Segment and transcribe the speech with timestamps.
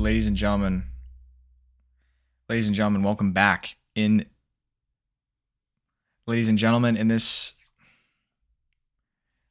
[0.00, 0.84] ladies and gentlemen,
[2.48, 3.76] ladies and gentlemen, welcome back.
[3.94, 4.24] In
[6.26, 7.52] ladies and gentlemen, in this,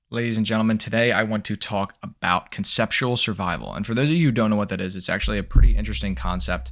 [0.10, 3.74] ladies and gentlemen, today I want to talk about conceptual survival.
[3.74, 5.76] And for those of you who don't know what that is, it's actually a pretty
[5.76, 6.72] interesting concept.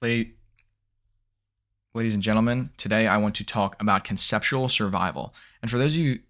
[0.00, 0.32] Ladies
[2.14, 5.34] and gentlemen, today I want to talk about conceptual survival.
[5.60, 6.20] And for those of you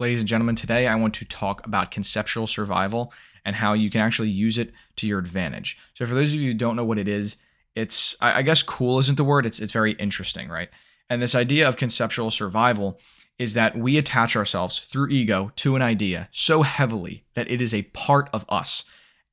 [0.00, 3.12] Ladies and gentlemen, today I want to talk about conceptual survival
[3.44, 5.76] and how you can actually use it to your advantage.
[5.92, 7.36] So, for those of you who don't know what it is,
[7.76, 10.70] it's, I guess, cool isn't the word, it's, it's very interesting, right?
[11.10, 12.98] And this idea of conceptual survival
[13.38, 17.74] is that we attach ourselves through ego to an idea so heavily that it is
[17.74, 18.84] a part of us.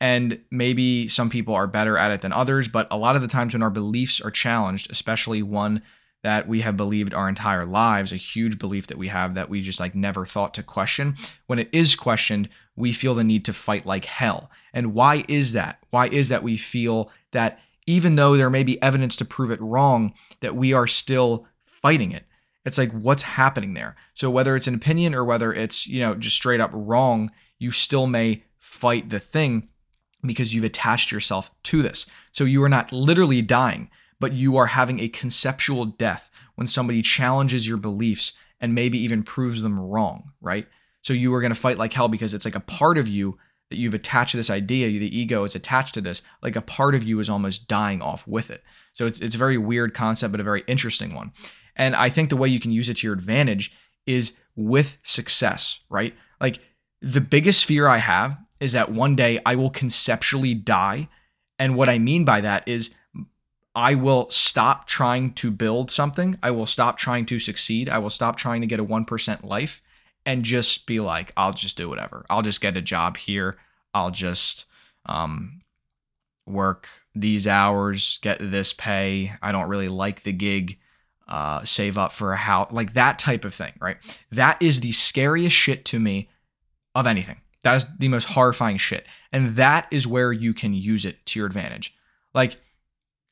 [0.02, 3.30] And maybe some people are better at it than others, but a lot of the
[3.30, 5.81] times when our beliefs are challenged, especially one
[6.27, 9.62] that we have believed our entire lives, a huge belief that we have that we
[9.62, 11.16] just like never thought to question.
[11.45, 14.52] When it is questioned, we feel the need to fight like hell.
[14.73, 15.80] And why is that?
[15.89, 19.61] Why is that we feel that even though there may be evidence to prove it
[19.61, 22.25] wrong, that we are still fighting it?
[22.66, 23.95] It's like what's happening there.
[24.14, 27.72] So whether it's an opinion or whether it's, you know, just straight up wrong, you
[27.72, 29.70] still may fight the thing
[30.23, 32.05] because you've attached yourself to this.
[32.33, 33.89] So you are not literally dying
[34.20, 39.23] but you are having a conceptual death when somebody challenges your beliefs and maybe even
[39.23, 40.68] proves them wrong, right?
[41.04, 43.38] So you are going to fight like hell because it's like a part of you
[43.70, 46.95] that you've attached to this idea, the ego is attached to this, like a part
[46.95, 48.64] of you is almost dying off with it.
[48.94, 51.32] So it's, it's a very weird concept, but a very interesting one.
[51.76, 53.73] And I think the way you can use it to your advantage
[54.06, 56.16] is with success, right?
[56.40, 56.60] Like
[57.02, 61.10] the biggest fear I have is that one day I will conceptually die.
[61.60, 62.95] And what I mean by that is
[63.78, 66.39] I will stop trying to build something.
[66.42, 67.92] I will stop trying to succeed.
[67.92, 69.83] I will stop trying to get a 1% life
[70.25, 72.25] and just be like, I'll just do whatever.
[72.28, 73.59] I'll just get a job here.
[73.94, 74.66] I'll just
[75.05, 75.61] um,
[76.48, 79.33] work these hours, get this pay.
[79.43, 80.80] I don't really like the gig.
[81.27, 83.98] Uh, save up for a house, like that type of thing, right?
[84.32, 86.30] That is the scariest shit to me
[86.95, 87.42] of anything.
[87.61, 89.05] That is the most horrifying shit.
[89.32, 91.95] And that is where you can use it to your advantage.
[92.33, 92.58] Like,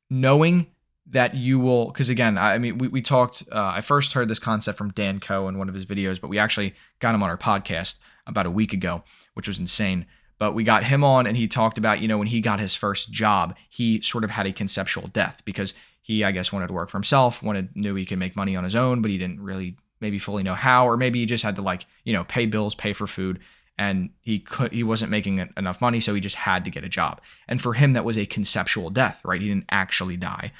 [0.10, 0.68] knowing
[1.08, 4.40] that you will because again i mean we, we talked uh, i first heard this
[4.40, 7.30] concept from dan koe in one of his videos but we actually got him on
[7.30, 9.04] our podcast about a week ago
[9.36, 10.08] which was insane.
[10.38, 12.76] But we got him on and he talked about you know when he got his
[12.76, 16.74] first job he sort of had a conceptual death because he i guess wanted to
[16.74, 19.40] work for himself wanted knew he could make money on his own but he didn't
[19.40, 22.46] really maybe fully know how or maybe he just had to like you know pay
[22.46, 23.40] bills pay for food
[23.78, 26.90] and he could he wasn't making enough money so he just had to get a
[26.90, 27.22] job.
[27.48, 29.42] And for him that was a conceptual death right?
[29.42, 30.52] He didn't actually die.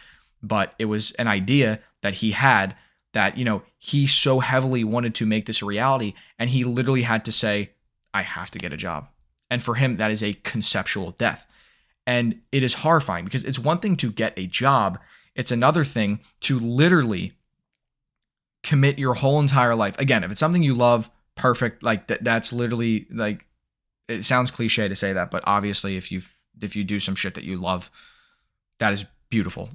[0.44, 2.76] But it was an idea that he had
[3.14, 7.04] that you know he so heavily wanted to make this a reality and he literally
[7.04, 7.72] had to say
[8.14, 9.08] i have to get a job.
[9.50, 11.46] And for him that is a conceptual death.
[12.08, 15.00] And it is horrifying because it's one thing to get a job.
[15.34, 17.34] It's another thing to literally
[18.62, 19.98] commit your whole entire life.
[19.98, 21.84] Again if it's something you love perfect.
[21.84, 22.24] Like that.
[22.24, 23.46] That's literally like.
[24.08, 26.22] It sounds cliche to say that, but obviously, if you
[26.62, 27.90] if you do some shit that you love,
[28.80, 29.70] that is beautiful,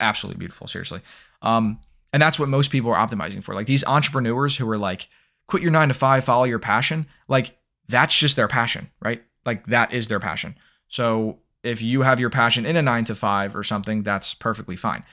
[0.00, 0.66] absolutely beautiful.
[0.66, 1.00] Seriously,
[1.42, 1.78] um,
[2.12, 3.54] and that's what most people are optimizing for.
[3.54, 5.08] Like these entrepreneurs who are like,
[5.46, 7.06] quit your nine to five, follow your passion.
[7.28, 7.56] Like
[7.88, 9.22] that's just their passion, right?
[9.46, 10.56] Like that is their passion.
[10.88, 14.76] So if you have your passion in a nine to five or something, that's perfectly
[14.76, 15.04] fine.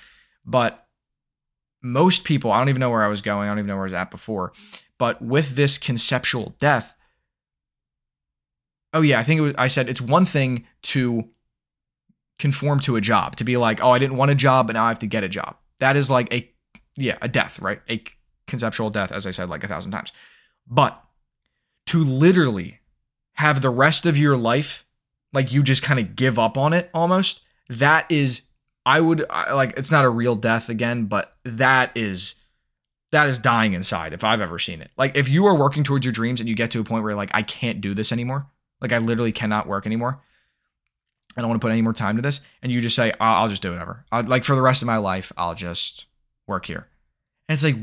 [0.46, 0.85] But
[1.86, 3.48] most people, I don't even know where I was going.
[3.48, 4.54] I don't even know where I was at before.
[4.98, 6.96] But with this conceptual death,
[8.92, 11.30] oh yeah, I think it was, I said it's one thing to
[12.40, 14.86] conform to a job, to be like, oh, I didn't want a job, but now
[14.86, 15.58] I have to get a job.
[15.80, 16.52] That is like a,
[16.96, 17.82] yeah, a death, right?
[17.88, 18.04] A
[18.48, 20.12] conceptual death, as I said like a thousand times.
[20.66, 21.00] But
[21.88, 22.80] to literally
[23.34, 24.86] have the rest of your life,
[25.34, 28.42] like you just kind of give up on it almost, that is,
[28.86, 32.36] I would, like, it's not a real death again, but that is
[33.16, 34.92] that is dying inside if I've ever seen it.
[34.98, 37.16] Like if you are working towards your dreams and you get to a point where
[37.16, 38.48] like I can't do this anymore,
[38.82, 40.22] like I literally cannot work anymore.
[41.38, 43.44] I don't want to put any more time to this, and you just say I'll,
[43.44, 44.06] I'll just do whatever.
[44.12, 46.06] I'll, like for the rest of my life, I'll just
[46.48, 46.88] work here.
[47.48, 47.76] And it's like,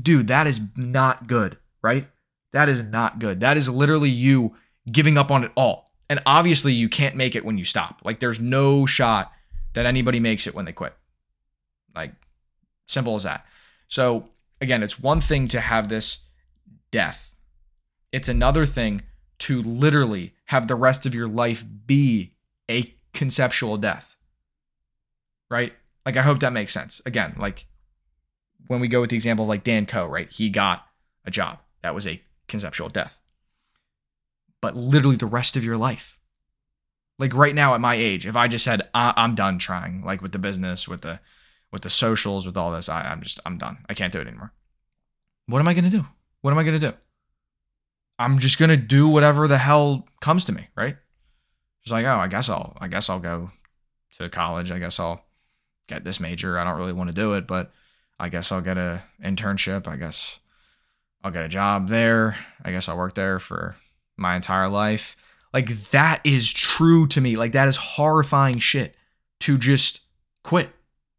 [0.00, 2.08] dude, that is not good, right?
[2.52, 3.40] That is not good.
[3.40, 4.56] That is literally you
[4.90, 5.90] giving up on it all.
[6.08, 8.00] And obviously, you can't make it when you stop.
[8.04, 9.32] Like, there's no shot
[9.76, 10.94] that anybody makes it when they quit.
[11.94, 12.14] Like,
[12.88, 13.44] simple as that.
[13.88, 14.30] So,
[14.60, 16.24] again, it's one thing to have this
[16.90, 17.30] death,
[18.10, 19.02] it's another thing
[19.40, 22.32] to literally have the rest of your life be
[22.70, 24.16] a conceptual death.
[25.50, 25.74] Right?
[26.06, 27.02] Like, I hope that makes sense.
[27.04, 27.66] Again, like
[28.68, 30.32] when we go with the example of like Dan Koe, right?
[30.32, 30.86] He got
[31.26, 31.58] a job.
[31.82, 33.20] That was a conceptual death.
[34.60, 36.18] but literally the rest of your life.
[37.18, 40.20] Like right now at my age, if I just said I- am done trying, like
[40.20, 41.20] with the business, with the
[41.72, 43.78] with the socials, with all this, I- I'm just I'm done.
[43.88, 44.52] I can't do it anymore.
[45.46, 46.06] What am I gonna do?
[46.42, 46.92] What am I gonna do?
[48.18, 50.96] I'm just gonna do whatever the hell comes to me, right?
[51.82, 53.50] It's like, oh, I guess I'll I guess I'll go
[54.18, 54.70] to college.
[54.70, 55.24] I guess I'll
[55.86, 56.58] get this major.
[56.58, 57.72] I don't really want to do it, but
[58.18, 59.86] I guess I'll get a internship.
[59.86, 60.38] I guess
[61.22, 62.36] I'll get a job there.
[62.64, 63.76] I guess I'll work there for
[64.16, 65.16] my entire life.
[65.52, 67.36] Like that is true to me.
[67.36, 68.94] Like that is horrifying shit
[69.40, 70.00] to just
[70.44, 70.70] quit.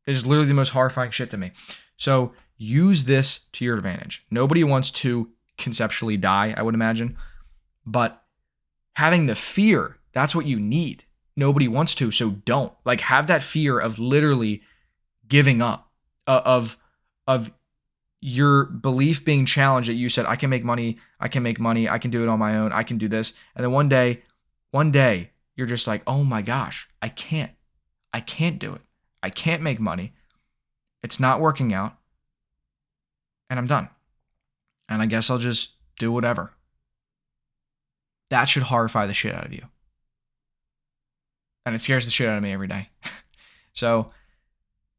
[0.06, 1.52] It is literally the most horrifying shit to me.
[1.98, 4.26] So use this to your advantage.
[4.32, 7.18] Nobody wants to conceptually die, I would imagine,
[7.86, 8.24] but
[8.94, 11.04] having the fear, that's what you need.
[11.36, 12.74] Nobody wants to, so don't.
[12.86, 14.62] Like have that fear of literally
[15.28, 15.92] giving up
[16.26, 16.78] uh, of
[17.28, 17.52] of
[18.22, 21.88] your belief being challenged that you said, I can make money, I can make money,
[21.88, 23.34] I can do it on my own, I can do this.
[23.56, 24.24] And then one day,
[24.72, 27.52] one day, you're just like, oh my gosh, I can't.
[28.14, 28.82] I can't do it.
[29.22, 30.14] I can't make money.
[31.04, 31.96] It's not working out.
[33.50, 33.90] And I'm done.
[34.90, 36.54] And I guess I'll just do whatever.
[38.30, 39.66] That should horrify the shit out of you.
[41.66, 42.90] And it scares the shit out of me every day.
[43.74, 44.12] so,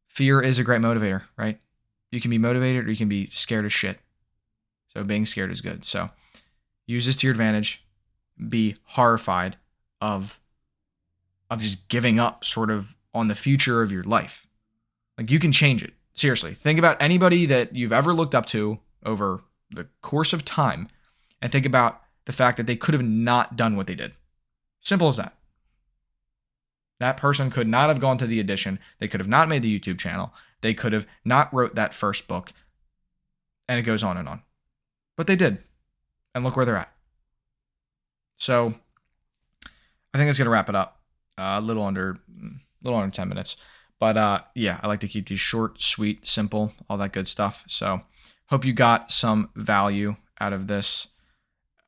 [0.09, 1.61] fear is a great motivator, right?
[2.11, 3.99] You can be motivated or you can be scared as shit.
[4.95, 5.85] So being scared is good.
[5.85, 6.11] So
[6.87, 7.85] use this to your advantage.
[8.49, 9.57] Be horrified
[10.01, 10.41] of
[11.51, 14.47] of just giving up sort of on the future of your life.
[15.17, 15.95] Like you can change it.
[16.15, 16.53] Seriously.
[16.55, 20.89] Think about anybody that you've ever looked up to over the course of time
[21.41, 24.13] and think about the fact that they could have not done what they did.
[24.81, 25.35] Simple as that.
[27.01, 28.79] That person could not have gone to the audition.
[28.99, 30.33] They could have not made the YouTube channel.
[30.61, 32.53] They could have not wrote that first book.
[33.69, 34.43] And it goes on and on.
[35.17, 35.59] But they did.
[36.35, 36.93] And look where they're at.
[38.37, 38.75] So
[40.15, 41.01] I think going to wrap it up.
[41.37, 42.19] Uh, a little under
[42.83, 43.57] little under 10 minutes.
[44.01, 47.65] But uh, yeah, I like to keep these short, sweet, simple, all that good stuff.
[47.69, 48.03] So
[48.47, 51.09] hope you got some value out of this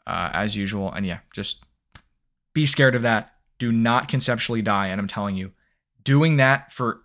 [0.07, 0.93] uh, as usual.
[0.93, 1.65] And yeah, just
[2.53, 3.35] be scared of that.
[3.59, 4.89] Do not conceptually die.
[4.89, 5.53] And I'm telling you,
[6.03, 7.03] doing that for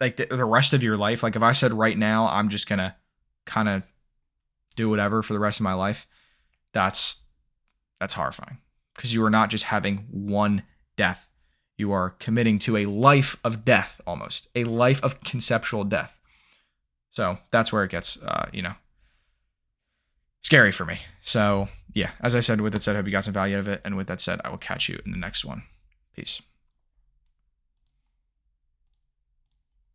[0.00, 2.68] like the, the rest of your life, like if I said right now, I'm just
[2.78, 2.94] to
[3.46, 3.82] kind of
[4.76, 6.06] do whatever for the rest of my life,
[6.72, 7.18] that's
[8.00, 8.58] that's horrifying
[8.94, 10.62] because you are not just having one
[10.96, 11.28] death.
[11.76, 16.20] You are committing to a life of death almost, a life of conceptual death.
[17.10, 18.74] So that's where it gets, uh, you know,
[20.42, 21.00] scary for me.
[21.22, 23.60] So yeah, as I said, with that said, I hope you got some value out
[23.60, 23.80] of it.
[23.84, 25.64] And with that said, I will catch you in the next one.
[26.14, 26.40] Peace.